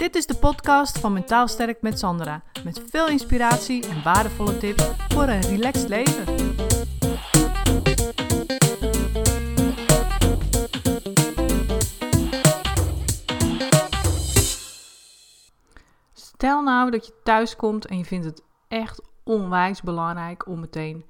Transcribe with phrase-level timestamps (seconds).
[0.00, 2.42] Dit is de podcast van Mentaal Sterk met Sandra.
[2.64, 6.24] Met veel inspiratie en waardevolle tips voor een relaxed leven.
[16.12, 21.04] Stel nou dat je thuis komt en je vindt het echt onwijs belangrijk om meteen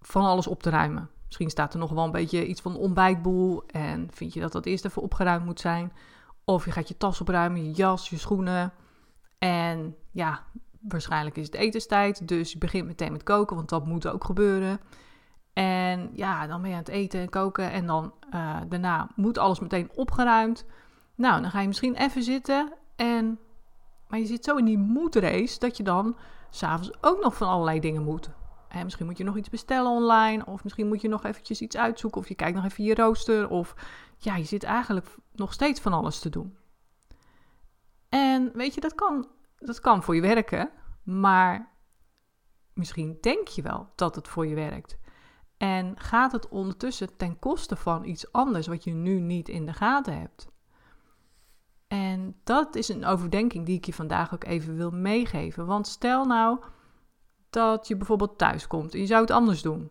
[0.00, 1.10] van alles op te ruimen.
[1.26, 4.66] Misschien staat er nog wel een beetje iets van ontbijtboel en vind je dat dat
[4.66, 5.92] eerst even opgeruimd moet zijn.
[6.48, 8.72] Of je gaat je tas opruimen, je jas, je schoenen.
[9.38, 10.42] En ja,
[10.80, 14.80] waarschijnlijk is het etenstijd, dus je begint meteen met koken, want dat moet ook gebeuren.
[15.52, 19.38] En ja, dan ben je aan het eten en koken en dan uh, daarna moet
[19.38, 20.64] alles meteen opgeruimd.
[21.14, 23.38] Nou, dan ga je misschien even zitten en...
[24.08, 26.16] Maar je zit zo in die moedrace dat je dan
[26.50, 28.30] s'avonds ook nog van allerlei dingen moet.
[28.68, 30.46] En misschien moet je nog iets bestellen online.
[30.46, 32.20] Of misschien moet je nog eventjes iets uitzoeken.
[32.20, 33.48] Of je kijkt nog even je rooster.
[33.48, 33.74] Of
[34.16, 36.56] ja, je zit eigenlijk nog steeds van alles te doen.
[38.08, 39.28] En weet je, dat kan,
[39.58, 40.70] dat kan voor je werken.
[41.02, 41.72] Maar
[42.72, 44.98] misschien denk je wel dat het voor je werkt.
[45.56, 49.72] En gaat het ondertussen ten koste van iets anders wat je nu niet in de
[49.72, 50.48] gaten hebt?
[51.88, 55.66] En dat is een overdenking die ik je vandaag ook even wil meegeven.
[55.66, 56.58] Want stel nou
[57.50, 59.90] dat je bijvoorbeeld thuis komt en je zou het anders doen.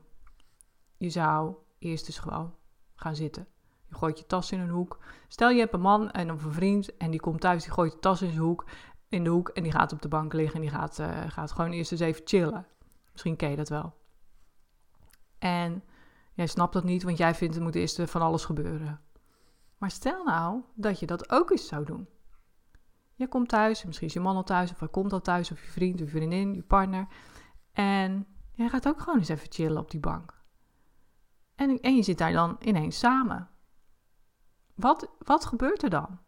[0.97, 2.53] Je zou eerst eens gewoon
[2.95, 3.47] gaan zitten.
[3.87, 4.99] Je gooit je tas in een hoek.
[5.27, 7.91] Stel je hebt een man en of een vriend en die komt thuis, die gooit
[7.91, 8.65] de tas in, zijn hoek,
[9.09, 11.51] in de hoek en die gaat op de bank liggen en die gaat, uh, gaat
[11.51, 12.67] gewoon eerst eens even chillen.
[13.11, 13.93] Misschien ken je dat wel.
[15.39, 15.83] En
[16.33, 19.01] jij snapt dat niet, want jij vindt er moet eerst van alles gebeuren.
[19.77, 22.07] Maar stel nou dat je dat ook eens zou doen.
[23.13, 25.61] Je komt thuis, misschien is je man al thuis, of hij komt al thuis, of
[25.61, 27.07] je vriend, of je vriendin, je partner.
[27.77, 30.33] En jij gaat ook gewoon eens even chillen op die bank.
[31.55, 33.49] En, en je zit daar dan ineens samen.
[34.75, 36.19] Wat, wat gebeurt er dan?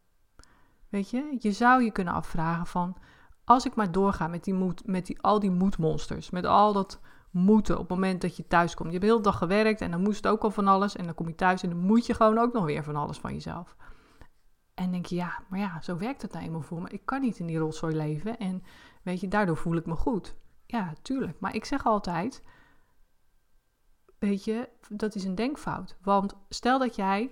[0.89, 2.97] Weet je, je zou je kunnen afvragen van...
[3.43, 6.99] Als ik maar doorga met, die met die, al die moedmonsters, met al dat
[7.31, 8.91] moeten op het moment dat je thuis komt.
[8.91, 10.95] Je hebt de dag gewerkt en dan moest het ook al van alles.
[10.95, 13.17] En dan kom je thuis en dan moet je gewoon ook nog weer van alles
[13.17, 13.75] van jezelf.
[14.73, 16.89] En denk je, ja, maar ja, zo werkt het nou eenmaal voor me.
[16.89, 18.63] Ik kan niet in die rotzooi leven en
[19.03, 20.35] weet je, daardoor voel ik me goed.
[20.71, 21.39] Ja, tuurlijk.
[21.39, 22.43] Maar ik zeg altijd,
[24.19, 25.97] weet je, dat is een denkfout.
[26.01, 27.31] Want stel dat jij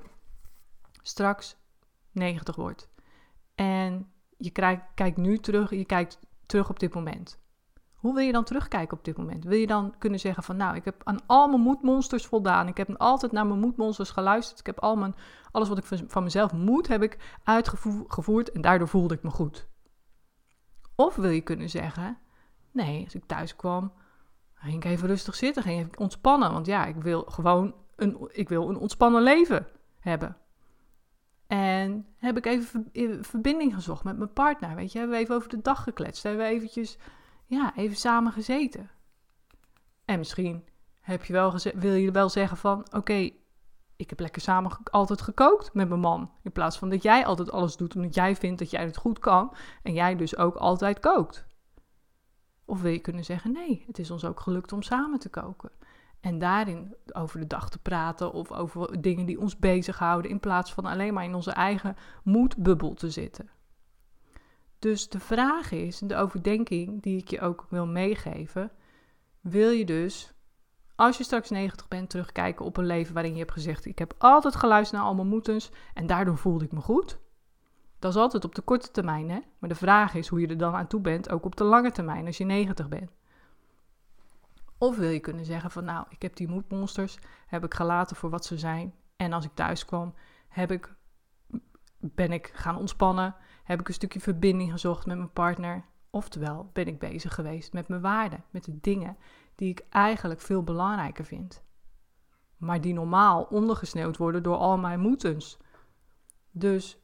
[1.01, 1.57] straks
[2.11, 2.89] 90 wordt
[3.55, 4.51] en je
[4.95, 7.39] kijkt nu terug, je kijkt terug op dit moment.
[7.93, 9.43] Hoe wil je dan terugkijken op dit moment?
[9.43, 12.67] Wil je dan kunnen zeggen van nou, ik heb aan al mijn moedmonsters voldaan.
[12.67, 14.59] Ik heb altijd naar mijn moedmonsters geluisterd.
[14.59, 15.15] Ik heb al mijn,
[15.51, 19.67] alles wat ik van mezelf moet, heb ik uitgevoerd en daardoor voelde ik me goed.
[20.95, 22.17] Of wil je kunnen zeggen,
[22.77, 23.91] nee, als ik thuis kwam,
[24.53, 26.51] ging ik even rustig zitten, ging even ontspannen.
[26.51, 29.67] Want ja, ik wil gewoon een, ik wil een ontspannen leven
[29.99, 30.37] hebben.
[31.47, 32.89] En heb ik even
[33.21, 34.75] verbinding gezocht met mijn partner.
[34.75, 36.23] Weet je, hebben we even over de dag gekletst.
[36.23, 36.97] Hebben we eventjes
[37.45, 38.89] ja, even samen gezeten.
[40.05, 40.63] En misschien
[41.01, 43.29] heb je wel wil je wel zeggen van, oké,
[43.95, 46.31] ik heb lekker samen altijd gekookt met mijn man.
[46.43, 49.19] In plaats van dat jij altijd alles doet omdat jij vindt dat jij het goed
[49.19, 49.55] kan.
[49.83, 51.47] En jij dus ook altijd kookt.
[52.67, 55.71] Of wil je kunnen zeggen, nee, het is ons ook gelukt om samen te koken.
[56.19, 60.31] En daarin over de dag te praten of over dingen die ons bezighouden.
[60.31, 63.49] In plaats van alleen maar in onze eigen moedbubbel te zitten.
[64.79, 68.71] Dus de vraag is, de overdenking die ik je ook wil meegeven,
[69.41, 70.33] wil je dus,
[70.95, 74.13] als je straks 90 bent, terugkijken op een leven waarin je hebt gezegd, ik heb
[74.17, 77.19] altijd geluisterd naar al mijn moedens en daardoor voelde ik me goed.
[77.99, 79.39] Dat is altijd op de korte termijn, hè?
[79.59, 81.91] Maar de vraag is hoe je er dan aan toe bent, ook op de lange
[81.91, 83.11] termijn, als je 90 bent.
[84.77, 88.29] Of wil je kunnen zeggen van, nou, ik heb die moedmonsters, heb ik gelaten voor
[88.29, 88.93] wat ze zijn.
[89.15, 90.13] En als ik thuis kwam,
[90.47, 90.95] heb ik,
[91.99, 95.85] ben ik gaan ontspannen, heb ik een stukje verbinding gezocht met mijn partner.
[96.09, 99.17] Oftewel ben ik bezig geweest met mijn waarden, met de dingen
[99.55, 101.63] die ik eigenlijk veel belangrijker vind.
[102.57, 105.57] Maar die normaal ondergesneeuwd worden door al mijn moetens.
[106.51, 106.99] Dus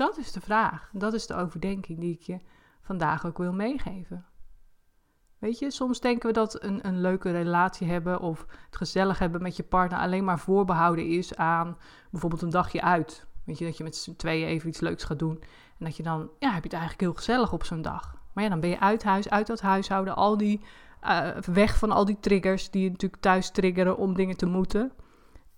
[0.00, 0.90] dat is de vraag.
[0.92, 2.38] Dat is de overdenking die ik je
[2.80, 4.24] vandaag ook wil meegeven.
[5.38, 9.42] Weet je, soms denken we dat een, een leuke relatie hebben of het gezellig hebben
[9.42, 11.76] met je partner alleen maar voorbehouden is aan
[12.10, 13.26] bijvoorbeeld een dagje uit.
[13.44, 15.38] Weet je, dat je met z'n tweeën even iets leuks gaat doen.
[15.78, 18.16] En dat je dan, ja, heb je het eigenlijk heel gezellig op zo'n dag.
[18.32, 20.60] Maar ja, dan ben je uit huis, uit dat huishouden, al die,
[21.02, 24.92] uh, weg van al die triggers die je natuurlijk thuis triggeren om dingen te moeten.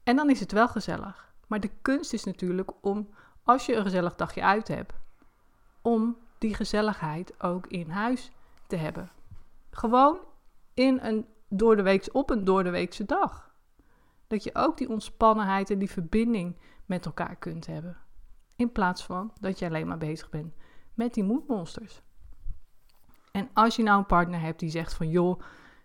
[0.02, 1.32] En dan is het wel gezellig.
[1.46, 3.08] Maar de kunst is natuurlijk om,
[3.42, 4.92] als je een gezellig dagje uit hebt,
[5.82, 8.30] om die gezelligheid ook in huis
[8.66, 9.10] te hebben.
[9.70, 10.18] Gewoon
[10.74, 13.50] in een door de op een door de weekse dag.
[14.26, 16.56] Dat je ook die ontspannenheid en die verbinding
[16.86, 17.96] met elkaar kunt hebben.
[18.56, 20.54] In plaats van dat je alleen maar bezig bent
[20.94, 22.02] met die moedmonsters.
[23.32, 25.40] En als je nou een partner hebt die zegt van joh,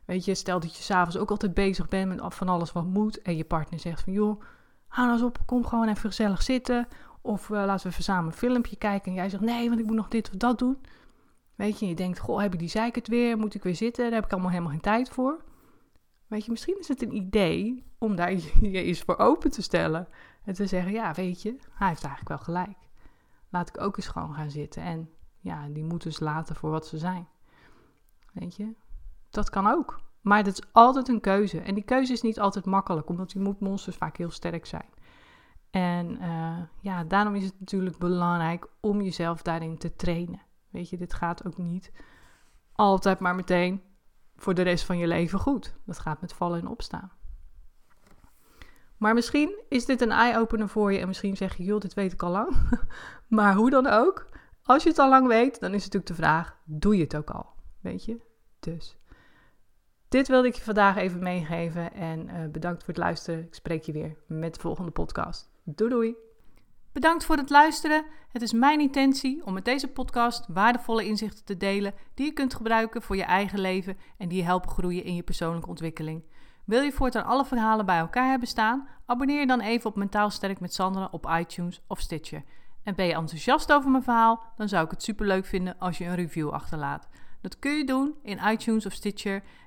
[0.05, 3.21] weet je, stel dat je s'avonds ook altijd bezig bent met van alles wat moet.
[3.21, 4.41] En je partner zegt van joh,
[4.87, 6.87] hou nou eens op, kom gewoon even gezellig zitten.
[7.21, 9.11] Of uh, laten we even samen een filmpje kijken.
[9.11, 10.77] En jij zegt nee, want ik moet nog dit of dat doen.
[11.55, 13.37] Weet je, je denkt, goh, heb ik die zeik het weer?
[13.37, 14.03] Moet ik weer zitten?
[14.03, 15.43] Daar heb ik allemaal helemaal geen tijd voor.
[16.27, 18.31] Weet je, misschien is het een idee om daar
[18.61, 20.07] je eens voor open te stellen.
[20.43, 22.77] En te zeggen, ja, weet je, hij heeft eigenlijk wel gelijk.
[23.49, 24.83] Laat ik ook eens gewoon gaan zitten.
[24.83, 25.09] En
[25.39, 27.27] ja, die moeten dus laten voor wat ze zijn.
[28.33, 28.73] Weet je,
[29.29, 30.01] dat kan ook.
[30.21, 31.59] Maar dat is altijd een keuze.
[31.59, 34.89] En die keuze is niet altijd makkelijk, omdat die moedmonsters vaak heel sterk zijn.
[35.77, 40.41] En uh, ja, daarom is het natuurlijk belangrijk om jezelf daarin te trainen.
[40.69, 41.91] Weet je, dit gaat ook niet
[42.71, 43.81] altijd maar meteen
[44.35, 45.75] voor de rest van je leven goed.
[45.85, 47.11] Dat gaat met vallen en opstaan.
[48.97, 52.13] Maar misschien is dit een eye-opener voor je en misschien zeg je, joh, dit weet
[52.13, 52.55] ik al lang.
[53.27, 54.29] maar hoe dan ook,
[54.63, 57.29] als je het al lang weet, dan is natuurlijk de vraag, doe je het ook
[57.29, 57.49] al?
[57.81, 58.21] Weet je?
[58.59, 58.97] Dus,
[60.09, 63.43] dit wilde ik je vandaag even meegeven en uh, bedankt voor het luisteren.
[63.43, 65.49] Ik spreek je weer met de volgende podcast.
[65.63, 66.15] Doei doei!
[66.91, 68.05] Bedankt voor het luisteren.
[68.29, 72.53] Het is mijn intentie om met deze podcast waardevolle inzichten te delen die je kunt
[72.53, 76.23] gebruiken voor je eigen leven en die je helpen groeien in je persoonlijke ontwikkeling.
[76.65, 78.87] Wil je voortaan alle verhalen bij elkaar hebben staan?
[79.05, 82.43] Abonneer je dan even op Mentaal Sterk met Sandra op iTunes of Stitcher.
[82.83, 84.43] En ben je enthousiast over mijn verhaal?
[84.55, 87.07] Dan zou ik het superleuk vinden als je een review achterlaat.
[87.41, 89.43] Dat kun je doen in iTunes of Stitcher